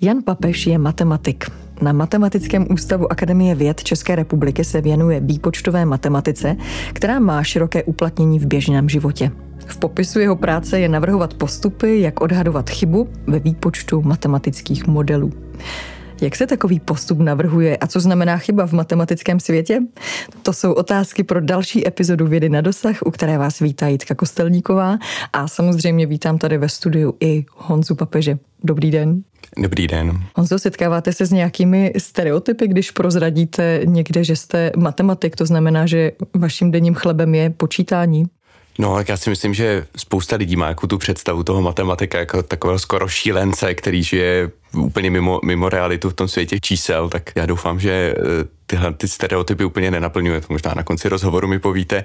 [0.00, 1.44] Jan Papež je matematik.
[1.82, 6.56] Na Matematickém ústavu Akademie věd České republiky se věnuje výpočtové matematice,
[6.92, 9.30] která má široké uplatnění v běžném životě.
[9.66, 15.32] V popisu jeho práce je navrhovat postupy, jak odhadovat chybu ve výpočtu matematických modelů.
[16.20, 19.80] Jak se takový postup navrhuje a co znamená chyba v matematickém světě?
[20.42, 24.98] To jsou otázky pro další epizodu Vědy na dosah, u které vás vítá Jitka Kostelníková
[25.32, 28.38] a samozřejmě vítám tady ve studiu i Honzu Papeže.
[28.64, 29.22] Dobrý den.
[29.62, 30.22] Dobrý den.
[30.36, 36.12] Honzo, setkáváte se s nějakými stereotypy, když prozradíte někde, že jste matematik, to znamená, že
[36.34, 38.26] vaším denním chlebem je počítání?
[38.78, 42.42] No, tak já si myslím, že spousta lidí má jako tu představu toho matematika jako
[42.42, 47.46] takového skoro šílence, který žije úplně mimo, mimo realitu v tom světě čísel, tak já
[47.46, 48.22] doufám, že eh,
[48.66, 52.04] tyhle ty stereotypy úplně nenaplňuje, to možná na konci rozhovoru mi povíte.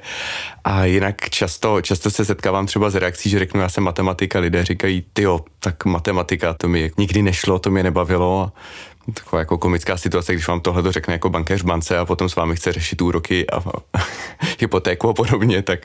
[0.64, 4.66] A jinak často, často se setkávám třeba z reakcí, že řeknu, já jsem matematika, lidé
[4.66, 8.52] říkají, ty jo, tak matematika, to mi nikdy nešlo, to mě nebavilo.
[9.14, 12.36] Taková jako komická situace, když vám tohle to řekne jako bankéř bance a potom s
[12.36, 13.64] vámi chce řešit úroky a
[14.60, 15.80] hypotéku a podobně, tak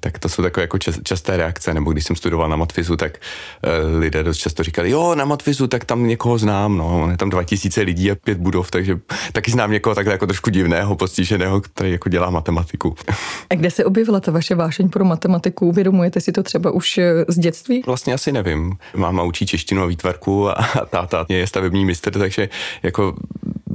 [0.00, 3.18] tak to jsou takové jako časté reakce, nebo když jsem studoval na Matfizu, tak
[3.62, 7.16] eh, lidé dost často říkali, jo, na Matfizu, tak tam někoho znám, no, on je
[7.16, 8.98] tam 2000 lidí a pět budov, takže
[9.32, 12.94] taky znám někoho takhle jako trošku divného, postiženého, který jako dělá matematiku.
[13.50, 15.66] A kde se objevila ta vaše vášeň pro matematiku?
[15.66, 17.82] Uvědomujete si to třeba už eh, z dětství?
[17.86, 18.76] Vlastně asi nevím.
[18.96, 20.54] Máma učí češtinu a výtvarku a
[20.90, 22.48] táta je stavební mistr, takže
[22.82, 23.14] jako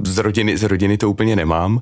[0.06, 1.80] z rodiny, z rodiny to úplně nemám,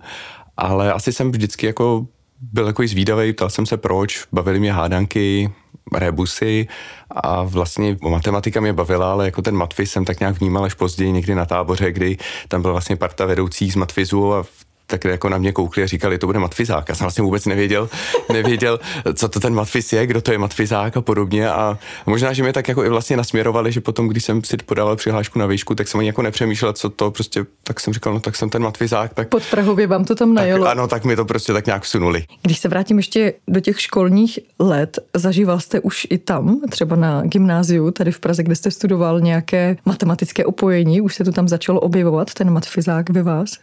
[0.57, 2.07] ale asi jsem vždycky jako
[2.41, 5.53] byl jako zvídavý, ptal jsem se proč, bavily mě hádanky,
[5.95, 6.69] rebusy
[7.11, 11.13] a vlastně matematika mě bavila, ale jako ten matfiz jsem tak nějak vnímal až později
[11.13, 12.17] někdy na táboře, kdy
[12.49, 15.87] tam byl vlastně parta vedoucích z matfizu a v tak jako na mě koukli a
[15.87, 16.89] říkali, to bude matfizák.
[16.89, 17.89] Já jsem vlastně vůbec nevěděl,
[18.33, 18.81] nevěděl,
[19.15, 21.51] co to ten matfiz je, kdo to je matfizák a podobně.
[21.51, 24.97] A možná, že mě tak jako i vlastně nasměrovali, že potom, když jsem si podával
[24.97, 28.21] přihlášku na výšku, tak jsem ani jako nepřemýšlel, co to prostě, tak jsem říkal, no
[28.21, 29.15] tak jsem ten matfizák.
[29.15, 30.65] Tak, Pod Prahově vám to tam najelo.
[30.65, 32.25] Tak, ano, tak mi to prostě tak nějak vsunuli.
[32.43, 37.23] Když se vrátím ještě do těch školních let, zažíval jste už i tam, třeba na
[37.23, 41.81] gymnáziu, tady v Praze, kde jste studoval nějaké matematické opojení, už se to tam začalo
[41.81, 43.59] objevovat, ten matfizák ve vás?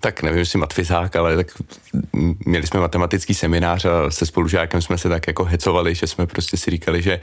[0.00, 1.46] Tak nevím, jestli matfizák, ale tak
[2.46, 6.56] měli jsme matematický seminář a se spolužákem jsme se tak jako hecovali, že jsme prostě
[6.56, 7.20] si říkali, že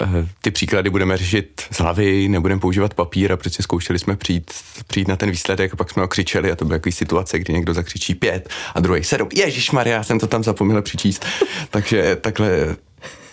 [0.00, 0.08] uh,
[0.42, 4.50] ty příklady budeme řešit z hlavy, nebudeme používat papír a prostě zkoušeli jsme přijít,
[4.86, 7.52] přijít na ten výsledek a pak jsme ho křičeli a to byly takové situace, kdy
[7.52, 9.28] někdo zakřičí pět a druhý sedm.
[9.34, 11.26] Ježíš Maria, jsem to tam zapomněl přičíst.
[11.70, 12.76] Takže takhle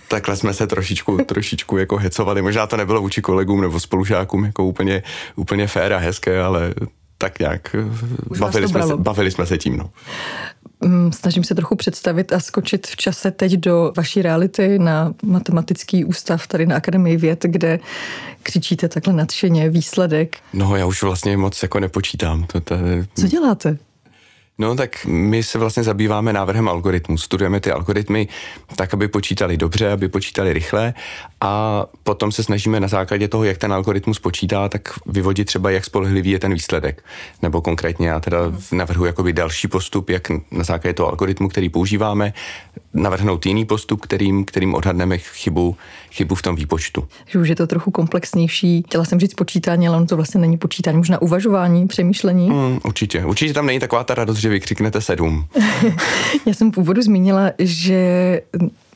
[0.07, 2.41] takhle jsme se trošičku, trošičku jako hecovali.
[2.41, 5.03] Možná to nebylo vůči kolegům nebo spolužákům jako úplně,
[5.35, 6.73] úplně fér a hezké, ale
[7.23, 7.75] tak nějak
[8.39, 9.77] bavili jsme, se, bavili jsme se tím.
[9.77, 9.89] No.
[10.81, 16.05] Mm, snažím se trochu představit a skočit v čase teď do vaší reality na matematický
[16.05, 17.79] ústav tady na Akademii věd, kde
[18.43, 20.37] křičíte takhle nadšeně výsledek.
[20.53, 22.45] No já už vlastně moc jako nepočítám.
[22.45, 22.75] To, to...
[23.19, 23.77] Co děláte?
[24.57, 27.17] No tak my se vlastně zabýváme návrhem algoritmů.
[27.17, 28.27] Studujeme ty algoritmy
[28.75, 30.93] tak, aby počítali dobře, aby počítali rychle
[31.41, 35.85] a potom se snažíme na základě toho, jak ten algoritmus počítá, tak vyvodit třeba, jak
[35.85, 37.03] spolehlivý je ten výsledek.
[37.41, 38.37] Nebo konkrétně já teda
[38.71, 42.33] navrhuji jakoby další postup, jak na základě toho algoritmu, který používáme,
[42.93, 45.77] navrhnout jiný postup, kterým, kterým odhadneme chybu,
[46.13, 47.07] chybu v tom výpočtu.
[47.27, 48.83] Že už je to trochu komplexnější.
[48.87, 52.49] Chtěla jsem říct počítání, ale ono to vlastně není počítání, možná uvažování, přemýšlení.
[52.49, 53.25] Mm, určitě.
[53.25, 55.45] Určitě tam není taková ta radost, že vykřiknete sedm.
[56.45, 58.41] Já jsem v úvodu zmínila, že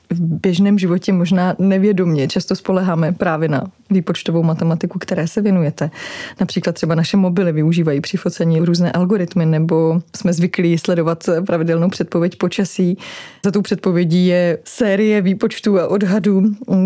[0.09, 5.91] v běžném životě možná nevědomě často spoleháme právě na výpočtovou matematiku, které se věnujete.
[6.39, 12.35] Například třeba naše mobily využívají při focení různé algoritmy, nebo jsme zvyklí sledovat pravidelnou předpověď
[12.37, 12.97] počasí.
[13.45, 16.43] Za tou předpovědí je série výpočtů a odhadů,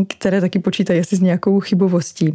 [0.08, 2.34] které taky počítají asi s nějakou chybovostí.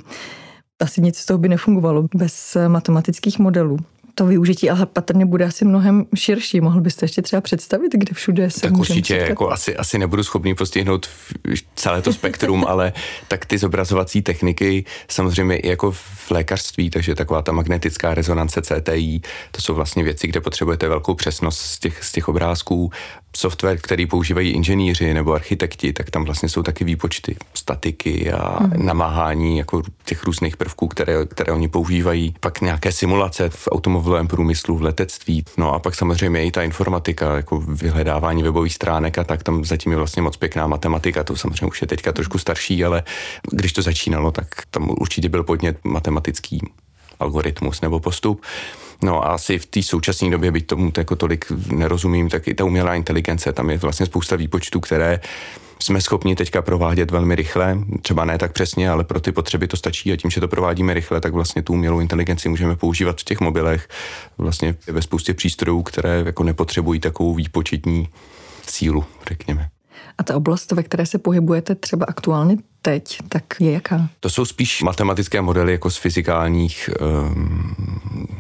[0.81, 3.79] Asi nic z toho by nefungovalo bez matematických modelů
[4.19, 6.61] to využití ale patrně bude asi mnohem širší.
[6.61, 10.55] Mohl byste ještě třeba představit, kde všude se Tak určitě, jako asi, asi nebudu schopný
[10.55, 11.09] postihnout
[11.75, 12.93] celé to spektrum, ale
[13.29, 19.21] tak ty zobrazovací techniky samozřejmě i jako v lékařství, takže taková ta magnetická rezonance CTI,
[19.51, 22.91] to jsou vlastně věci, kde potřebujete velkou přesnost z těch, z těch obrázků
[23.37, 28.87] software, který používají inženýři nebo architekti, tak tam vlastně jsou taky výpočty, statiky a hmm.
[28.87, 32.35] namáhání jako těch různých prvků, které, které oni používají.
[32.41, 35.45] Pak nějaké simulace v automobilovém průmyslu, v letectví.
[35.57, 39.93] No a pak samozřejmě i ta informatika, jako vyhledávání webových stránek a tak tam zatím
[39.93, 41.25] je vlastně moc pěkná matematika.
[41.25, 43.03] To samozřejmě už je teďka trošku starší, ale
[43.51, 46.61] když to začínalo, tak tam určitě byl podnět matematický
[47.21, 48.43] algoritmus nebo postup.
[49.03, 52.65] No a asi v té současné době, byť tomu jako tolik nerozumím, tak i ta
[52.65, 55.21] umělá inteligence, tam je vlastně spousta výpočtů, které
[55.83, 59.77] jsme schopni teďka provádět velmi rychle, třeba ne tak přesně, ale pro ty potřeby to
[59.77, 63.25] stačí a tím, že to provádíme rychle, tak vlastně tu umělou inteligenci můžeme používat v
[63.25, 63.89] těch mobilech,
[64.39, 68.09] vlastně ve spoustě přístrojů, které jako nepotřebují takovou výpočetní
[68.67, 69.69] sílu, řekněme.
[70.19, 74.09] A ta oblast, ve které se pohybujete třeba aktuálně teď, tak je jaká?
[74.21, 76.91] To jsou spíš matematické modely jako z fyzikálních,
[77.31, 78.36] um,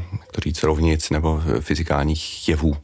[0.47, 2.77] říct, rovnic nebo fyzikálních jevů.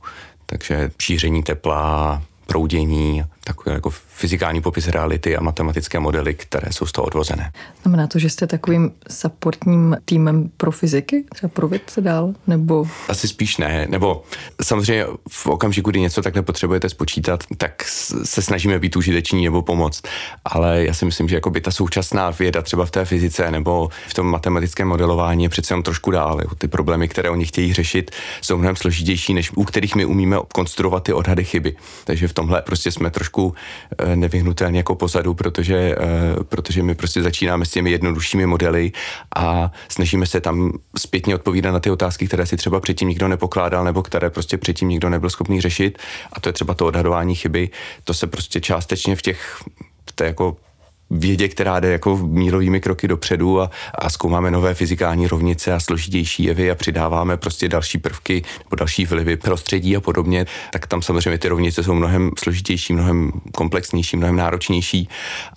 [0.47, 6.93] Takže šíření tepla, proudění, takové jako fyzikální popis reality a matematické modely, které jsou z
[6.93, 7.53] toho odvozené.
[7.83, 12.87] Znamená to, že jste takovým supportním týmem pro fyziky, třeba pro vědce dál, nebo?
[13.09, 14.23] Asi spíš ne, nebo
[14.63, 17.85] samozřejmě v okamžiku, kdy něco tak nepotřebujete spočítat, tak
[18.25, 20.03] se snažíme být užiteční nebo pomoct,
[20.45, 23.89] ale já si myslím, že jako by ta současná věda třeba v té fyzice nebo
[24.09, 26.41] v tom matematickém modelování je přece jen trošku dál.
[26.59, 28.11] Ty problémy, které oni chtějí řešit,
[28.43, 31.77] jsou mnohem složitější, než u kterých my umíme konstruovat ty odhady chyby.
[32.05, 33.55] Takže v tomhle prostě jsme trošku trošku
[33.99, 38.93] eh, nevyhnutelně jako pozadu, protože, eh, protože my prostě začínáme s těmi jednoduššími modely
[39.37, 43.85] a snažíme se tam zpětně odpovídat na ty otázky, které si třeba předtím nikdo nepokládal
[43.85, 45.99] nebo které prostě předtím nikdo nebyl schopný řešit.
[46.33, 47.71] A to je třeba to odhadování chyby.
[48.05, 49.63] To se prostě částečně v těch
[50.11, 50.57] v té jako
[51.13, 56.45] vědě, která jde jako mílovými kroky dopředu a, a zkoumáme nové fyzikální rovnice a složitější
[56.45, 61.39] jevy a přidáváme prostě další prvky nebo další vlivy prostředí a podobně, tak tam samozřejmě
[61.39, 65.09] ty rovnice jsou mnohem složitější, mnohem komplexnější, mnohem náročnější.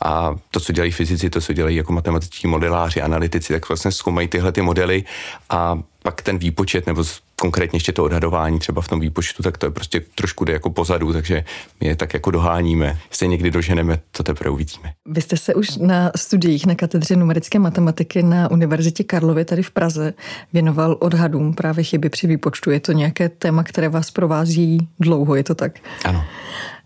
[0.05, 4.27] A to, co dělají fyzici, to, co dělají jako matematičtí modeláři, analytici, tak vlastně zkoumají
[4.27, 5.03] tyhle ty modely
[5.49, 7.03] a pak ten výpočet nebo
[7.35, 10.69] konkrétně ještě to odhadování třeba v tom výpočtu, tak to je prostě trošku jde jako
[10.69, 11.43] pozadu, takže
[11.81, 12.99] my je tak jako doháníme.
[13.09, 14.93] Jestli někdy doženeme, to teprve uvidíme.
[15.05, 19.71] Vy jste se už na studiích na katedře numerické matematiky na Univerzitě Karlově tady v
[19.71, 20.13] Praze
[20.53, 22.71] věnoval odhadům právě chyby při výpočtu.
[22.71, 25.79] Je to nějaké téma, které vás provází dlouho, je to tak?
[26.05, 26.23] Ano.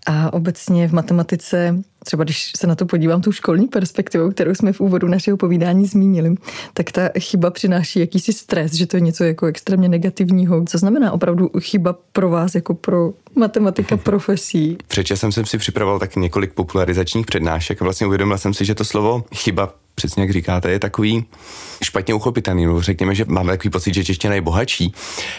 [0.08, 1.76] A obecně v matematice,
[2.10, 5.86] třeba když se na to podívám tou školní perspektivou, kterou jsme v úvodu našeho povídání
[5.86, 6.36] zmínili,
[6.74, 10.66] tak ta chyba přináší jakýsi stres, že to je něco jako extrémně negativního.
[10.66, 14.78] Co znamená opravdu chyba pro vás, jako pro matematika profesí?
[14.88, 18.86] Předčasem jsem si připravoval tak několik popularizačních přednášek a vlastně uvědomil jsem si, že to
[18.86, 21.26] slovo chyba přesně jak říkáte, je takový
[21.84, 22.66] špatně uchopitelný.
[22.66, 24.94] No, řekněme, že máme takový pocit, že čeština je bohatší.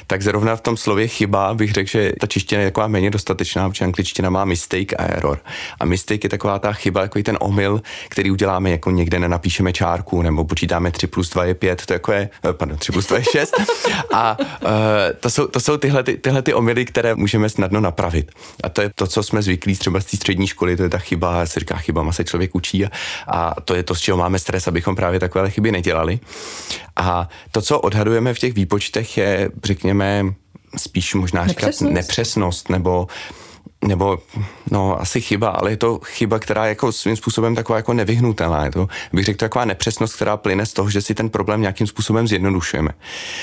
[0.07, 3.71] Tak zrovna v tom slově chyba bych řekl, že ta čeština je taková méně dostatečná,
[3.71, 5.39] protože angličtina má mistake a error.
[5.81, 10.23] A mistake je taková ta chyba, jako ten omyl, který uděláme, jako někde nenapíšeme čárku,
[10.23, 13.17] nebo počítáme 3 plus 2 je 5, to jako je, eh, pardon, 3 plus 2
[13.17, 13.55] je 6.
[14.13, 14.69] A uh,
[15.21, 18.33] to jsou, to jsou tyhle, ty, tyhle ty omily, které můžeme snadno napravit.
[18.65, 20.99] A to je to, co jsme zvyklí třeba z té střední školy, to je ta
[20.99, 22.91] chyba, se říká chybama se člověk učí a,
[23.27, 26.21] a to je to, z čeho máme stres, abychom právě takové chyby nedělali.
[26.97, 30.25] A to, co odhadujeme v těch výpočtech, je, řekněme,
[30.77, 31.79] spíš možná nepřesnost.
[31.79, 33.07] říkat nepřesnost nebo
[33.85, 34.19] nebo
[34.71, 38.65] no asi chyba, ale je to chyba, která je jako svým způsobem taková jako nevyhnutelná.
[38.65, 41.87] Je to, bych řekl, taková nepřesnost, která plyne z toho, že si ten problém nějakým
[41.87, 42.91] způsobem zjednodušujeme.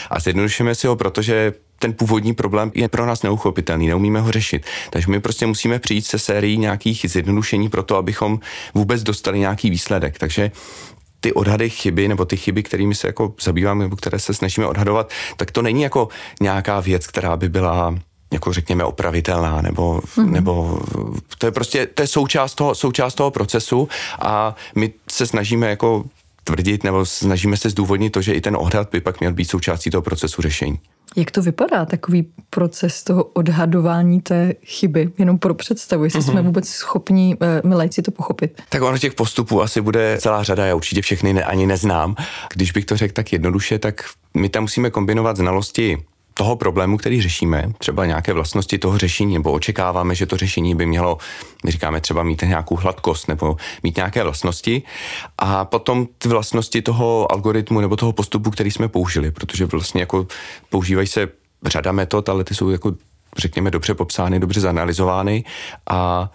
[0.09, 4.65] A zjednodušujeme si ho, protože ten původní problém je pro nás neuchopitelný, neumíme ho řešit.
[4.89, 8.39] Takže my prostě musíme přijít se sérií nějakých zjednodušení pro to, abychom
[8.73, 10.19] vůbec dostali nějaký výsledek.
[10.19, 10.51] Takže
[11.19, 15.11] ty odhady chyby nebo ty chyby, kterými se jako zabýváme nebo které se snažíme odhadovat,
[15.37, 16.07] tak to není jako
[16.41, 17.99] nějaká věc, která by byla
[18.31, 20.31] jako řekněme opravitelná, nebo, mm-hmm.
[20.31, 20.81] nebo
[21.37, 23.87] to je prostě, to je součást toho, součást toho procesu
[24.19, 26.05] a my se snažíme jako
[26.43, 29.89] tvrdit nebo snažíme se zdůvodnit to, že i ten odhad by pak měl být součástí
[29.89, 30.79] toho procesu řešení.
[31.15, 36.31] Jak to vypadá, takový proces toho odhadování té chyby, jenom pro představu, jestli mm-hmm.
[36.31, 38.61] jsme vůbec schopni, eh, my lajci, to pochopit?
[38.69, 42.15] Tak ono těch postupů asi bude celá řada, já určitě všechny ne, ani neznám.
[42.53, 44.03] Když bych to řekl tak jednoduše, tak
[44.33, 45.97] my tam musíme kombinovat znalosti
[46.37, 50.85] toho problému, který řešíme, třeba nějaké vlastnosti toho řešení, nebo očekáváme, že to řešení by
[50.85, 51.17] mělo,
[51.65, 54.83] my říkáme třeba mít nějakou hladkost nebo mít nějaké vlastnosti.
[55.37, 60.27] A potom ty vlastnosti toho algoritmu nebo toho postupu, který jsme použili, protože vlastně jako
[60.69, 61.27] používají se
[61.65, 62.93] řada metod, ale ty jsou jako
[63.37, 65.43] řekněme dobře popsány, dobře zanalizovány.
[65.89, 66.29] A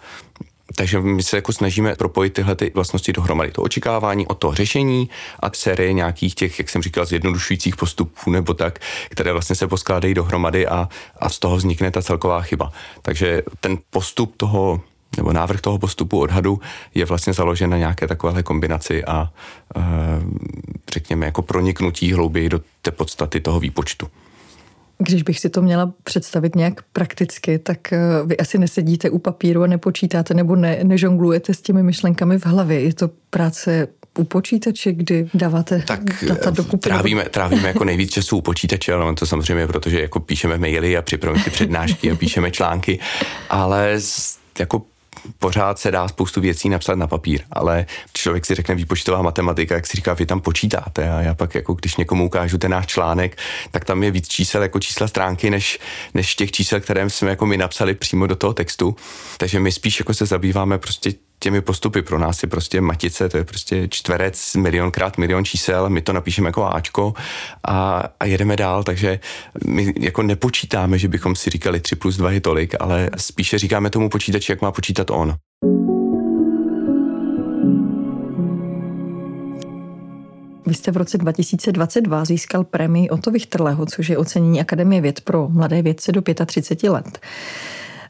[0.75, 3.51] takže my se jako snažíme propojit tyhle ty vlastnosti dohromady.
[3.51, 8.53] To očekávání od toho řešení a série nějakých těch, jak jsem říkal, zjednodušujících postupů nebo
[8.53, 8.79] tak,
[9.09, 10.89] které vlastně se poskládají dohromady a,
[11.19, 12.71] a z toho vznikne ta celková chyba.
[13.01, 14.81] Takže ten postup toho
[15.17, 16.59] nebo návrh toho postupu odhadu
[16.95, 19.29] je vlastně založen na nějaké takovéhle kombinaci a
[19.75, 19.81] e,
[20.93, 24.07] řekněme jako proniknutí hlouběji do té podstaty toho výpočtu.
[24.97, 29.63] Když bych si to měla představit nějak prakticky, tak eh, vy asi nesedíte u papíru
[29.63, 32.81] a nepočítáte nebo ne, nežonglujete s těmi myšlenkami v hlavě.
[32.81, 38.37] Je to práce u počítače, kdy dáváte tak data do trávíme, trávíme jako nejvíc času
[38.37, 42.51] u počítače, ale to samozřejmě, protože jako píšeme maily a připravujeme si přednášky a píšeme
[42.51, 42.99] články,
[43.49, 43.99] ale
[44.59, 44.81] jako
[45.39, 49.87] pořád se dá spoustu věcí napsat na papír, ale člověk si řekne výpočtová matematika, jak
[49.87, 53.37] si říká, vy tam počítáte a já pak jako když někomu ukážu ten náš článek,
[53.71, 55.79] tak tam je víc čísel jako čísla stránky, než,
[56.13, 58.95] než těch čísel, které jsme jako my napsali přímo do toho textu.
[59.37, 62.01] Takže my spíš jako se zabýváme prostě těmi postupy.
[62.01, 66.47] Pro nás je prostě matice, to je prostě čtverec, milionkrát milion čísel, my to napíšeme
[66.47, 67.13] jako Ačko
[67.67, 69.19] a, a jedeme dál, takže
[69.67, 73.89] my jako nepočítáme, že bychom si říkali 3 plus 2 je tolik, ale spíše říkáme
[73.89, 75.35] tomu počítači, jak má počítat on.
[80.67, 85.49] Vy jste v roce 2022 získal prémii Otto Wichterleho, což je ocenění Akademie věd pro
[85.49, 87.19] mladé vědce do 35 let.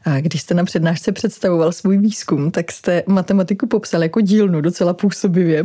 [0.04, 4.94] A když jste na přednášce představoval svůj výzkum, tak jste matematiku popsal jako dílnu docela
[4.94, 5.64] působivě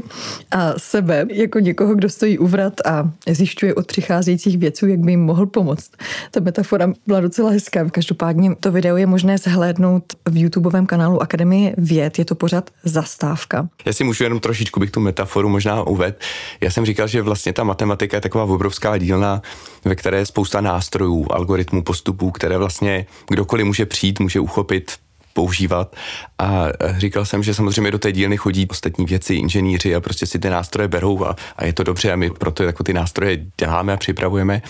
[0.52, 5.12] a sebe jako někoho, kdo stojí u vrat a zjišťuje od přicházejících věců, jak by
[5.12, 5.92] jim mohl pomoct.
[6.32, 7.90] Ta metafora byla docela hezká.
[7.90, 12.20] Každopádně to video je možné zhlédnout v YouTubeovém kanálu Akademie věd.
[12.20, 13.70] Je to pořád zastávka.
[13.86, 16.22] Já si můžu jenom trošičku bych tu metaforu možná uved.
[16.62, 19.42] Já jsem říkal, že vlastně ta matematika je taková obrovská dílna,
[19.86, 24.92] ve které je spousta nástrojů, algoritmů, postupů, které vlastně kdokoliv může přijít, může uchopit
[25.34, 25.96] používat.
[26.40, 26.68] A
[26.98, 30.50] říkal jsem, že samozřejmě do té dílny chodí ostatní věci, inženýři a prostě si ty
[30.50, 33.98] nástroje berou a, a je to dobře a my proto jako ty nástroje děláme a
[33.98, 34.62] připravujeme.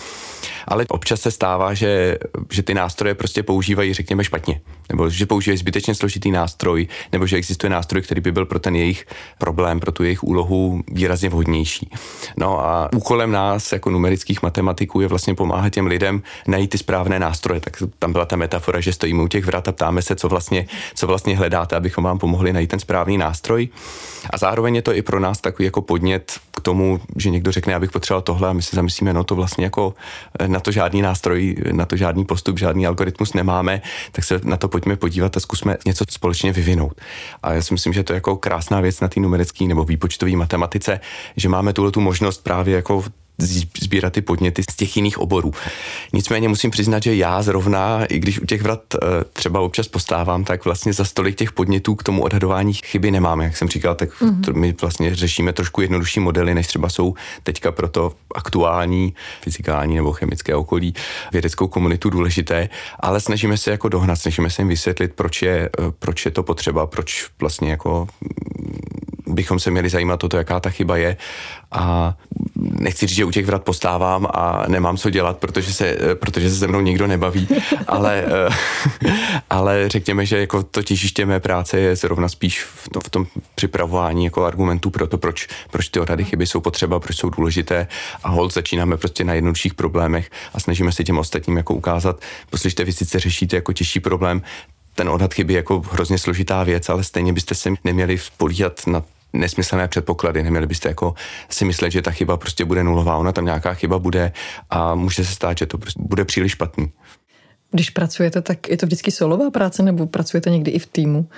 [0.70, 2.18] Ale občas se stává, že,
[2.50, 4.60] že ty nástroje prostě používají, řekněme, špatně.
[4.88, 8.76] Nebo že používají zbytečně složitý nástroj, nebo že existuje nástroj, který by byl pro ten
[8.76, 9.06] jejich
[9.38, 11.90] problém, pro tu jejich úlohu výrazně vhodnější.
[12.36, 17.18] No a úkolem nás, jako numerických matematiků, je vlastně pomáhat těm lidem najít ty správné
[17.18, 17.60] nástroje.
[17.60, 20.66] Tak tam byla ta metafora, že stojíme u těch vrat a ptáme se, co vlastně,
[20.94, 23.68] co vlastně hledáte, abychom vám pomohli najít ten správný nástroj.
[24.30, 27.74] A zároveň je to i pro nás takový jako podnět k tomu, že někdo řekne,
[27.74, 29.94] abych potřeboval tohle a my si zamyslíme, no to vlastně jako
[30.46, 34.68] na to žádný nástroj, na to žádný postup, žádný algoritmus nemáme, tak se na to
[34.68, 37.00] pojďme podívat a zkusme něco společně vyvinout.
[37.42, 40.32] A já si myslím, že to je jako krásná věc na té numerické nebo výpočtové
[40.36, 41.00] matematice,
[41.36, 43.04] že máme tuhle tu možnost právě jako
[43.82, 45.52] sbírat ty podněty z těch jiných oborů.
[46.12, 48.98] Nicméně musím přiznat, že já zrovna, i když u těch vrat eh,
[49.32, 53.44] třeba občas postávám, tak vlastně za stolik těch podnětů k tomu odhadování chyby nemáme.
[53.44, 54.54] Jak jsem říkal, tak mm-hmm.
[54.54, 60.12] my vlastně řešíme trošku jednodušší modely, než třeba jsou teďka pro to aktuální fyzikální nebo
[60.12, 60.94] chemické okolí
[61.32, 62.68] vědeckou komunitu důležité,
[63.00, 66.42] ale snažíme se jako dohnat, snažíme se jim vysvětlit, proč je, eh, proč je to
[66.42, 68.08] potřeba, proč vlastně jako
[69.34, 71.16] bychom se měli zajímat o to, jaká ta chyba je.
[71.72, 72.14] A
[72.56, 76.56] nechci říct, že u těch vrat postávám a nemám co dělat, protože se, protože se
[76.56, 77.48] se mnou nikdo nebaví,
[77.86, 78.24] ale,
[79.50, 83.26] ale řekněme, že jako to těžiště mé práce je zrovna spíš v tom, v tom
[83.54, 87.86] připravování jako argumentů pro to, proč, proč ty odhady chyby jsou potřeba, proč jsou důležité.
[88.22, 92.20] A hold začínáme prostě na jednodušších problémech a snažíme se těm ostatním jako ukázat,
[92.50, 94.42] poslyšte, vy sice řešíte jako těžší problém,
[94.94, 99.88] ten odhad chyby jako hrozně složitá věc, ale stejně byste se neměli spolíhat na nesmyslné
[99.88, 100.42] předpoklady.
[100.42, 101.14] Neměli byste jako
[101.48, 103.16] si myslet, že ta chyba prostě bude nulová.
[103.16, 104.32] Ona tam nějaká chyba bude
[104.70, 106.92] a může se stát, že to prostě bude příliš špatný.
[107.70, 111.28] Když pracujete, tak je to vždycky solová práce nebo pracujete někdy i v týmu?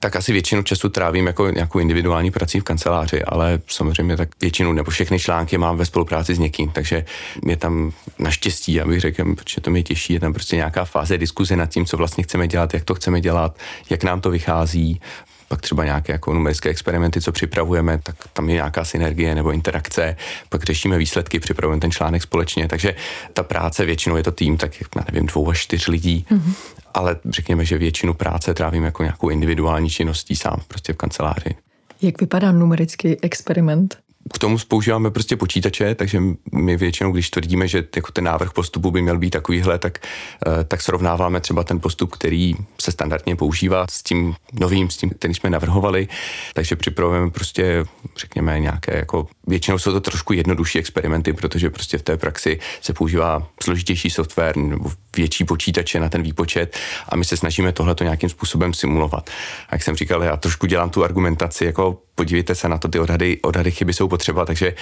[0.00, 4.72] tak asi většinu času trávím jako nějakou individuální prací v kanceláři, ale samozřejmě tak většinu
[4.72, 7.04] nebo všechny články mám ve spolupráci s někým, takže
[7.46, 11.56] je tam naštěstí, abych řekl, protože to mě těší, je tam prostě nějaká fáze diskuze
[11.56, 13.58] nad tím, co vlastně chceme dělat, jak to chceme dělat,
[13.90, 15.00] jak nám to vychází,
[15.48, 20.16] pak třeba nějaké jako numerické experimenty, co připravujeme, tak tam je nějaká synergie nebo interakce,
[20.48, 22.94] pak řešíme výsledky, připravujeme ten článek společně, takže
[23.32, 26.52] ta práce většinou je to tým, tak já nevím, dvou až čtyř lidí, mm-hmm.
[26.94, 31.54] ale řekněme, že většinu práce trávím jako nějakou individuální činností sám prostě v kanceláři.
[32.02, 33.98] Jak vypadá numerický experiment?
[34.34, 38.90] K tomu používáme prostě počítače, takže my většinou, když tvrdíme, že jako ten návrh postupu
[38.90, 39.98] by měl být takovýhle, tak,
[40.46, 45.10] eh, tak srovnáváme třeba ten postup, který se standardně používá s tím novým, s tím,
[45.10, 46.08] který jsme navrhovali,
[46.54, 47.84] takže připravujeme prostě,
[48.16, 52.92] řekněme, nějaké jako, většinou jsou to trošku jednodušší experimenty, protože prostě v té praxi se
[52.92, 56.76] používá složitější software nebo větší počítače na ten výpočet
[57.08, 59.30] a my se snažíme tohleto nějakým způsobem simulovat.
[59.68, 62.98] A jak jsem říkal, já trošku dělám tu argumentaci, jako podívejte se na to, ty
[62.98, 64.74] odhady, odhady chyby jsou potřeba, takže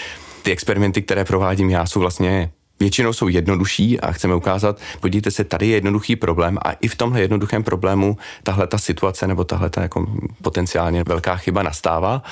[0.42, 2.50] ty experimenty, které provádím já, jsou vlastně
[2.80, 6.96] většinou jsou jednodušší a chceme ukázat, podívejte se, tady je jednoduchý problém a i v
[6.96, 10.06] tomhle jednoduchém problému tahle ta situace nebo tahle ta jako
[10.42, 12.22] potenciálně velká chyba nastává.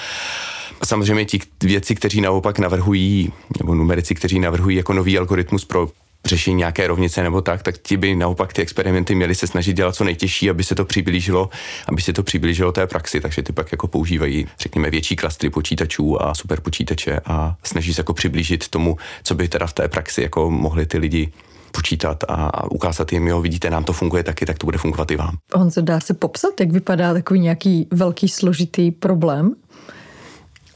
[0.84, 5.88] Samozřejmě ti věci, kteří naopak navrhují, nebo numerici, kteří navrhují jako nový algoritmus pro
[6.26, 9.94] řešení nějaké rovnice nebo tak, tak ti by naopak ty experimenty měli se snažit dělat
[9.94, 11.50] co nejtěžší, aby se to přiblížilo,
[11.88, 16.22] aby se to přiblížilo té praxi, takže ty pak jako používají, řekněme, větší klastry počítačů
[16.22, 20.50] a superpočítače a snaží se jako přiblížit tomu, co by teda v té praxi jako
[20.50, 21.32] mohli ty lidi
[21.72, 25.16] počítat a ukázat jim, jo, vidíte, nám to funguje taky, tak to bude fungovat i
[25.16, 25.36] vám.
[25.68, 29.54] se dá se popsat, jak vypadá takový nějaký velký složitý problém?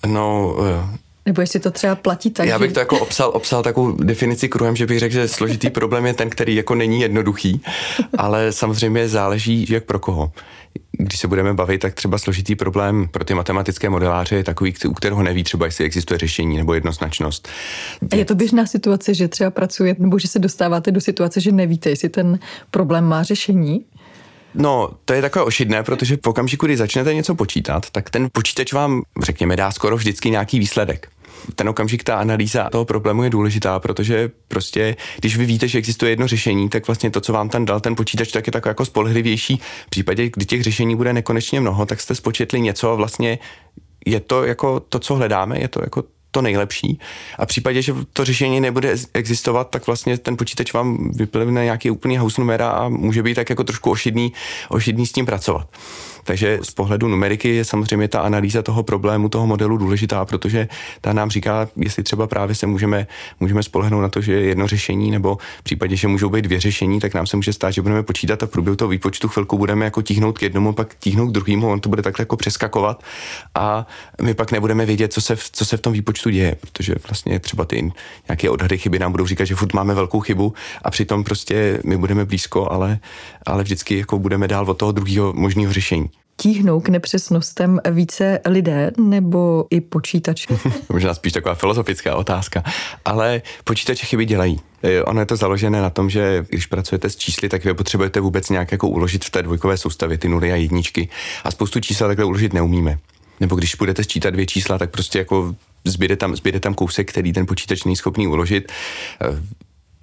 [0.06, 3.92] No, eh, nebo jestli to třeba platí tak, Já bych to jako obsal, obsal takovou
[3.92, 7.62] definici kruhem, že bych řekl, že složitý problém je ten, který jako není jednoduchý,
[8.18, 10.32] ale samozřejmě záleží, jak pro koho.
[10.92, 14.94] Když se budeme bavit, tak třeba složitý problém pro ty matematické modeláře je takový, u
[14.94, 17.48] kterého neví třeba, jestli existuje řešení nebo jednoznačnost.
[18.12, 21.52] A je to běžná situace, že třeba pracujete, nebo že se dostáváte do situace, že
[21.52, 22.38] nevíte, jestli ten
[22.70, 23.84] problém má řešení?
[24.54, 28.72] No, to je takové ošidné, protože v okamžiku, kdy začnete něco počítat, tak ten počítač
[28.72, 31.08] vám, řekněme, dá skoro vždycky nějaký výsledek
[31.54, 36.12] ten okamžik, ta analýza toho problému je důležitá, protože prostě, když vy víte, že existuje
[36.12, 38.84] jedno řešení, tak vlastně to, co vám tam dal ten počítač, tak je tak jako
[38.84, 39.60] spolehlivější.
[39.86, 43.38] V případě, kdy těch řešení bude nekonečně mnoho, tak jste spočetli něco a vlastně
[44.06, 47.00] je to jako to, co hledáme, je to jako to nejlepší.
[47.38, 51.90] A v případě, že to řešení nebude existovat, tak vlastně ten počítač vám vyplivne nějaký
[51.90, 54.32] úplný house numera a může být tak jako trošku ošidný,
[54.68, 55.68] ošidný s tím pracovat.
[56.28, 60.68] Takže z pohledu numeriky je samozřejmě ta analýza toho problému, toho modelu důležitá, protože
[61.00, 63.06] ta nám říká, jestli třeba právě se můžeme,
[63.40, 66.60] můžeme spolehnout na to, že je jedno řešení, nebo v případě, že můžou být dvě
[66.60, 69.58] řešení, tak nám se může stát, že budeme počítat a v průběhu toho výpočtu chvilku
[69.58, 73.02] budeme jako tíhnout k jednomu, pak tíhnout k druhému, on to bude takhle jako přeskakovat
[73.54, 73.86] a
[74.22, 77.40] my pak nebudeme vědět, co se, v, co se v tom výpočtu děje, protože vlastně
[77.40, 77.92] třeba ty
[78.28, 81.96] nějaké odhady chyby nám budou říkat, že furt máme velkou chybu a přitom prostě my
[81.96, 82.98] budeme blízko, ale,
[83.46, 88.90] ale vždycky jako budeme dál od toho druhého možného řešení tíhnou k nepřesnostem více lidé
[88.98, 90.58] nebo i počítače?
[90.88, 92.62] Možná spíš taková filozofická otázka,
[93.04, 94.60] ale počítače chyby dělají.
[95.04, 98.50] Ono je to založené na tom, že když pracujete s čísly, tak vy potřebujete vůbec
[98.50, 101.08] nějak jako uložit v té dvojkové soustavě ty nuly a jedničky
[101.44, 102.98] a spoustu čísel takhle uložit neumíme.
[103.40, 105.54] Nebo když budete sčítat dvě čísla, tak prostě jako
[105.84, 108.72] zbyde tam, zbyde tam kousek, který ten počítač není schopný uložit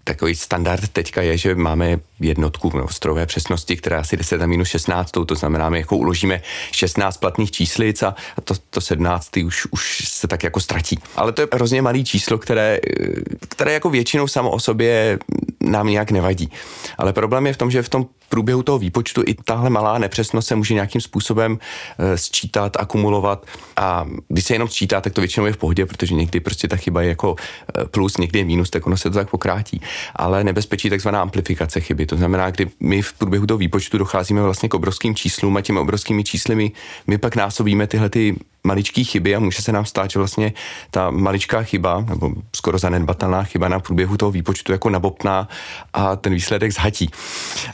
[0.05, 4.67] takový standard teďka je, že máme jednotku no, strojové přesnosti, která asi 10 na minus
[4.67, 10.03] 16, to znamená, my jako uložíme 16 platných číslic a to, to 17 už, už
[10.07, 10.99] se tak jako ztratí.
[11.15, 12.79] Ale to je hrozně malý číslo, které,
[13.49, 15.19] které jako většinou samo o sobě
[15.61, 16.51] nám nějak nevadí.
[16.97, 20.47] Ale problém je v tom, že v tom průběhu toho výpočtu i tahle malá nepřesnost
[20.47, 21.59] se může nějakým způsobem
[21.99, 23.45] e, sčítat, akumulovat
[23.77, 26.75] a když se jenom sčítá, tak to většinou je v pohodě, protože někdy prostě ta
[26.75, 27.35] chyba je jako
[27.79, 29.81] e, plus, někdy je minus, tak ono se to tak pokrátí.
[30.15, 32.05] Ale nebezpečí takzvaná amplifikace chyby.
[32.05, 35.79] To znamená, kdy my v průběhu toho výpočtu docházíme vlastně k obrovským číslům a těmi
[35.79, 36.71] obrovskými čísly my,
[37.07, 40.53] my pak násobíme tyhle ty maličké chyby a může se nám stát, že vlastně
[40.91, 45.47] ta maličká chyba, nebo skoro zanedbatelná chyba na průběhu toho výpočtu jako nabopná
[45.93, 47.09] a ten výsledek zhatí.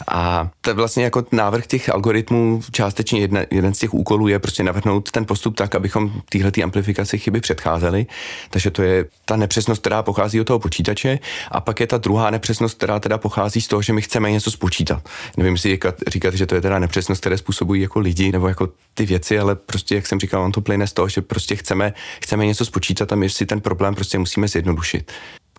[0.08, 4.63] A to vlastně jako návrh těch algoritmů, částečně jedna, jeden z těch úkolů je prostě
[4.63, 8.06] navrhnout ten postup tak, abychom tyhle amplifikaci chyby předcházeli.
[8.49, 11.19] Takže to je ta nepřesnost, která pochází od toho počítače
[11.51, 14.51] a pak je ta druhá nepřesnost, která teda pochází z toho, že my chceme něco
[14.51, 15.10] spočítat.
[15.38, 18.69] Nevím si říkat, říkat že to je teda nepřesnost, které způsobují jako lidi nebo jako
[18.93, 21.94] ty věci, ale prostě, jak jsem říkal, on to plyne z toho, že prostě chceme,
[22.24, 25.12] chceme něco spočítat a my si ten problém prostě musíme zjednodušit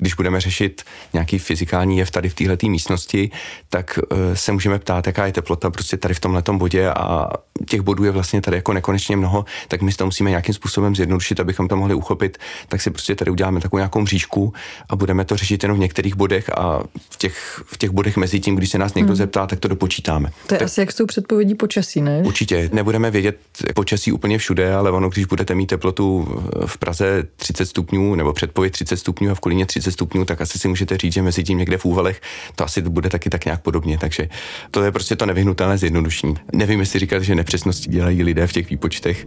[0.02, 3.30] když budeme řešit nějaký fyzikální jev tady v této místnosti,
[3.70, 7.30] tak uh, se můžeme ptát, jaká je teplota prostě tady v tomhle bodě a
[7.66, 11.40] těch bodů je vlastně tady jako nekonečně mnoho, tak my to musíme nějakým způsobem zjednodušit,
[11.40, 12.38] abychom to mohli uchopit,
[12.68, 14.52] tak si prostě tady uděláme takovou nějakou mřížku
[14.88, 18.40] a budeme to řešit jenom v některých bodech a v těch, v těch bodech mezi
[18.40, 19.16] tím, když se nás někdo hmm.
[19.16, 20.30] zeptá, tak to dopočítáme.
[20.46, 22.22] To je tak, asi jak s tou předpovědí počasí, ne?
[22.24, 23.38] Určitě, nebudeme vědět
[23.74, 26.28] počasí úplně všude, ale ono, když budete mít teplotu
[26.66, 30.58] v Praze 30 stupňů nebo předpověď 30 stupňů a v Kolíně 30 stupňů, tak asi
[30.58, 32.20] si můžete říct, že mezi tím někde v úvalech
[32.56, 33.98] to asi bude taky tak nějak podobně.
[33.98, 34.28] Takže
[34.70, 36.34] to je prostě to nevyhnutelné zjednodušení.
[36.52, 39.26] Nevím, jestli říkat, že nepřesnosti dělají lidé v těch výpočtech.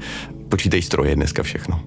[0.49, 1.82] Počítají stroje dneska všechno.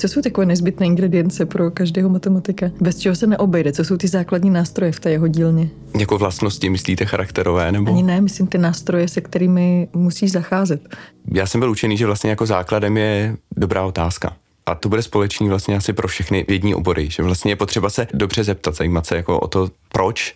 [0.00, 2.70] Co jsou takové nezbytné ingredience pro každého matematika?
[2.80, 3.72] Bez čeho se neobejde?
[3.72, 5.68] Co jsou ty základní nástroje v té jeho dílně?
[5.98, 7.72] Jako vlastnosti myslíte charakterové?
[7.72, 7.92] Nebo?
[7.92, 10.96] Ani ne, myslím ty nástroje, se kterými musí zacházet.
[11.34, 14.36] Já jsem byl učený, že vlastně jako základem je dobrá otázka
[14.66, 18.06] a to bude společný vlastně asi pro všechny vědní obory, že vlastně je potřeba se
[18.14, 20.34] dobře zeptat, zajímat se jako o to, proč,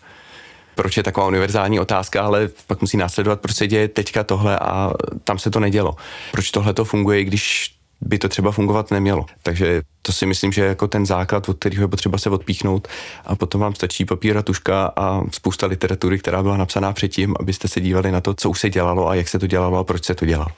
[0.75, 4.93] proč je taková univerzální otázka, ale pak musí následovat, proč se děje teďka tohle a
[5.25, 5.97] tam se to nedělo.
[6.33, 9.27] Proč tohle to funguje, když by to třeba fungovat nemělo.
[9.43, 12.89] Takže to si myslím, že je jako ten základ, od kterého je potřeba se odpíchnout
[13.25, 17.69] a potom vám stačí papír a tuška a spousta literatury, která byla napsaná předtím, abyste
[17.69, 20.05] se dívali na to, co už se dělalo a jak se to dělalo a proč
[20.05, 20.51] se to dělalo.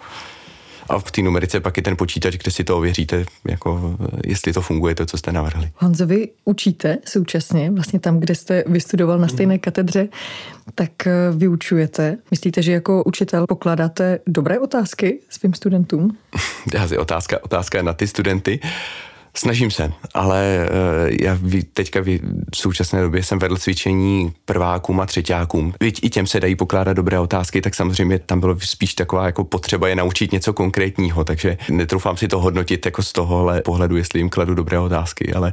[0.88, 3.96] A v té numerice pak je ten počítač, kde si to ověříte, jako
[4.26, 5.70] jestli to funguje, to, co jste navrhli.
[5.76, 10.08] Honzo, vy učíte současně, vlastně tam, kde jste vystudoval na stejné katedře,
[10.74, 12.18] tak eh, vyučujete.
[12.30, 16.16] Myslíte, že jako učitel pokládáte dobré otázky svým studentům?
[16.82, 18.60] Asi otázka, otázka na ty studenty.
[19.38, 21.38] Snažím se, ale uh, já
[21.72, 25.74] teďka v současné době jsem vedl cvičení prvákům a třetíákům.
[25.80, 29.44] Byť i těm se dají pokládat dobré otázky, tak samozřejmě tam bylo spíš taková jako
[29.44, 34.20] potřeba je naučit něco konkrétního, takže netroufám si to hodnotit jako z tohohle pohledu, jestli
[34.20, 35.52] jim kladu dobré otázky, ale,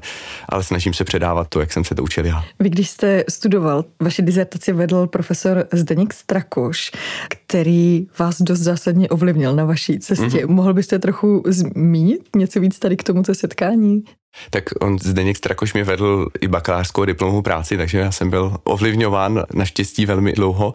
[0.49, 2.43] ale snažím se předávat to, jak jsem se to učil já.
[2.59, 6.91] Vy, když jste studoval, vaši dizertaci vedl profesor Zdeněk Strakoš,
[7.29, 10.25] který vás dost zásadně ovlivnil na vaší cestě.
[10.25, 10.49] Mm-hmm.
[10.49, 13.72] Mohl byste trochu zmínit něco víc tady k tomuto setkání?
[13.73, 14.03] Vzdělání?
[14.49, 19.43] Tak on Zdeněk Strakoš mi vedl i bakalářskou diplomovou práci, takže já jsem byl ovlivňován
[19.53, 20.73] naštěstí velmi dlouho.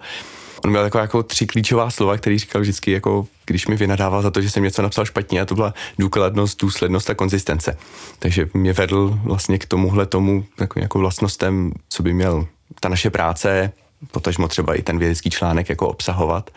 [0.65, 4.31] On měl taková jako tři klíčová slova, který říkal vždycky, jako když mi vynadával za
[4.31, 7.79] to, že jsem něco napsal špatně, a to byla důkladnost, důslednost a konzistence.
[8.19, 12.47] Takže mě vedl vlastně k tomuhle tomu jako, jako vlastnostem, co by měl
[12.81, 13.73] ta naše práce,
[14.11, 16.51] potažmo třeba i ten vědecký článek jako obsahovat.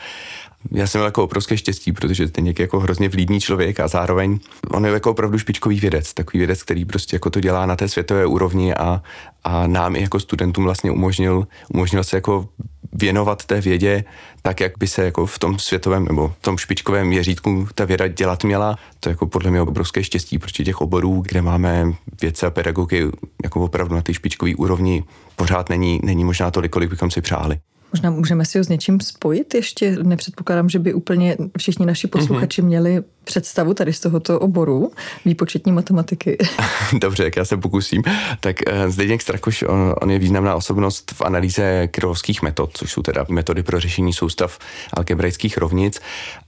[0.72, 4.40] Já jsem měl jako obrovské štěstí, protože ten je jako hrozně vlídný člověk a zároveň
[4.72, 7.88] on je jako opravdu špičkový vědec, takový vědec, který prostě jako to dělá na té
[7.88, 9.02] světové úrovni a,
[9.44, 12.50] a nám i jako studentům vlastně umožnil, umožnil se jako
[12.94, 14.04] věnovat té vědě
[14.42, 18.08] tak, jak by se jako v tom světovém nebo v tom špičkovém měřítku ta věda
[18.08, 18.78] dělat měla.
[19.00, 23.12] To je jako podle mě obrovské štěstí, protože těch oborů, kde máme vědce a pedagogy
[23.44, 25.04] jako opravdu na té špičkové úrovni,
[25.36, 27.60] pořád není, není možná tolik, kolik bychom si přáli.
[27.94, 29.98] Možná můžeme si ho s něčím spojit ještě.
[30.04, 32.66] Nepředpokládám, že by úplně všichni naši posluchači mm-hmm.
[32.66, 34.92] měli představu tady z tohoto oboru
[35.26, 36.38] výpočetní matematiky.
[37.02, 38.04] Dobře, jak já se pokusím.
[38.40, 43.02] Tak eh, Zdeněk Strakoš, on, on je významná osobnost v analýze krylovských metod, což jsou
[43.02, 44.60] teda metody pro řešení soustav
[44.94, 46.00] algebraických rovnic,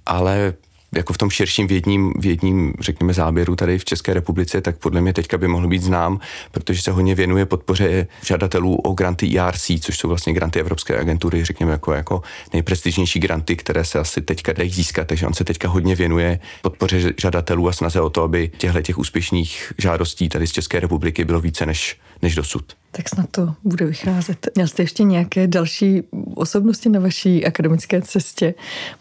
[0.05, 0.53] ale
[0.95, 5.13] jako v tom širším vědním, vědním, řekněme, záběru tady v České republice, tak podle mě
[5.13, 6.19] teďka by mohl být znám,
[6.51, 11.45] protože se hodně věnuje podpoře žadatelů o granty ERC, což jsou vlastně granty Evropské agentury,
[11.45, 12.21] řekněme, jako, jako
[12.53, 17.13] nejprestižnější granty, které se asi teďka dají získat, takže on se teďka hodně věnuje podpoře
[17.21, 21.41] žadatelů a snaze o to, aby těchto těch úspěšných žádostí tady z České republiky bylo
[21.41, 22.82] více než, než dosud.
[22.95, 24.47] Tak snad to bude vycházet.
[24.55, 26.01] Měl jste ještě nějaké další
[26.35, 28.53] osobnosti na vaší akademické cestě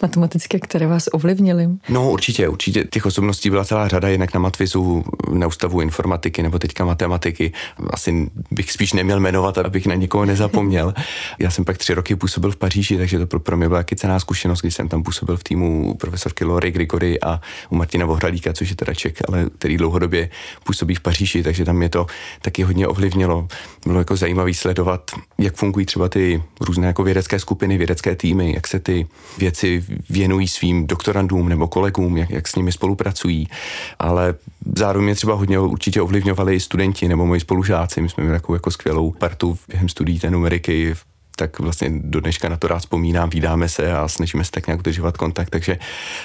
[0.02, 1.68] matematické, které vás ovlivnily?
[1.88, 6.59] No určitě, určitě těch osobností byla celá řada, jinak na Matvizu, na ústavu informatiky nebo
[6.59, 7.52] teďka matematiky.
[7.90, 10.94] Asi bych spíš neměl jmenovat, abych na někoho nezapomněl.
[11.38, 13.96] Já jsem pak tři roky působil v Paříži, takže to pro, pro mě byla taky
[13.96, 18.52] cená zkušenost, když jsem tam působil v týmu profesorky Lory Grigory a u Martina Vohralíka,
[18.52, 20.31] což je teda Ček, ale který dlouhodobě
[20.64, 22.07] působí v Paříži, takže tam mě to
[22.42, 23.48] taky hodně ovlivnilo
[23.87, 28.68] bylo jako zajímavé sledovat, jak fungují třeba ty různé jako vědecké skupiny, vědecké týmy, jak
[28.68, 29.07] se ty
[29.38, 33.49] věci věnují svým doktorandům nebo kolegům, jak, jak s nimi spolupracují.
[33.99, 34.35] Ale
[34.77, 38.01] zároveň mě třeba hodně určitě ovlivňovali studenti nebo moji spolužáci.
[38.01, 40.95] My jsme měli takovou jako skvělou partu během studií té numeriky
[41.37, 44.81] tak vlastně do dneška na to rád vzpomínám, vídáme se a snažíme se tak nějak
[44.81, 45.79] udržovat kontakt, takže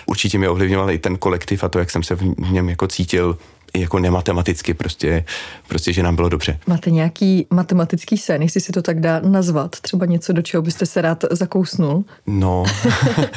[0.06, 3.38] určitě mě ovlivňoval i ten kolektiv a to, jak jsem se v něm jako cítil,
[3.82, 5.26] jako nematematicky, prostě,
[5.68, 6.60] prostě, že nám bylo dobře.
[6.68, 9.80] Máte nějaký matematický sen, jestli si to tak dá nazvat?
[9.80, 12.06] Třeba něco, do čeho byste se rád zakousnul?
[12.28, 12.64] No,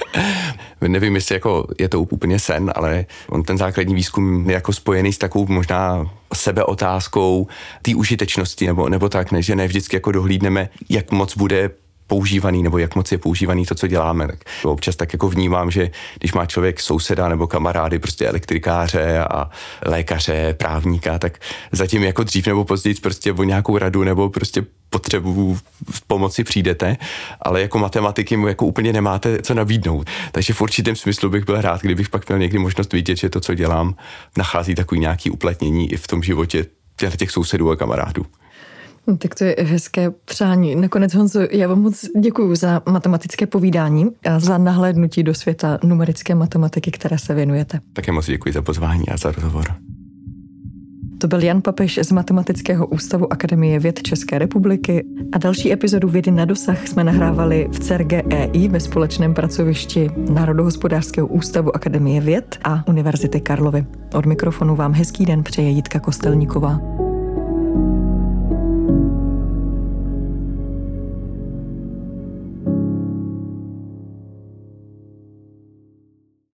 [0.89, 5.13] nevím, jestli jako je to úplně sen, ale on ten základní výzkum je jako spojený
[5.13, 7.47] s takovou možná sebeotázkou
[7.83, 11.71] té užitečnosti, nebo, nebo tak, ne, že ne vždycky jako dohlídneme, jak moc bude
[12.11, 14.27] používaný nebo jak moc je používaný to, co děláme.
[14.27, 19.51] Tak občas tak jako vnímám, že když má člověk souseda nebo kamarády, prostě elektrikáře a
[19.87, 21.39] lékaře, právníka, tak
[21.73, 25.59] zatím jako dřív nebo později prostě o nějakou radu nebo prostě potřebu
[25.91, 26.97] v pomoci přijdete,
[27.43, 30.11] ale jako matematiky mu jako úplně nemáte co nabídnout.
[30.33, 33.41] Takže v určitém smyslu bych byl rád, kdybych pak měl někdy možnost vidět, že to,
[33.41, 33.95] co dělám,
[34.37, 36.67] nachází takový nějaký uplatnění i v tom životě
[37.17, 38.27] těch sousedů a kamarádů.
[39.11, 40.75] No, tak to je hezké přání.
[40.75, 46.35] Nakonec, Honzo, já vám moc děkuji za matematické povídání a za nahlédnutí do světa numerické
[46.35, 47.81] matematiky, které se věnujete.
[47.93, 49.65] Také moc děkuji za pozvání a za rozhovor.
[51.19, 56.31] To byl Jan Papež z Matematického ústavu Akademie věd České republiky a další epizodu Vědy
[56.31, 63.41] na dosah jsme nahrávali v CERGEI ve společném pracovišti Národohospodářského ústavu Akademie věd a Univerzity
[63.41, 63.87] Karlovy.
[64.15, 66.81] Od mikrofonu vám hezký den přeje Jitka Kostelníková.
[67.73, 68.10] thank you